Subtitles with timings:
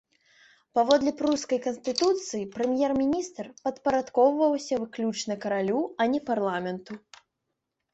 [0.77, 6.93] Паводле прускай канстытуцыі, прэм'ер-міністр падпарадкоўваўся выключна каралю, а не парламенту.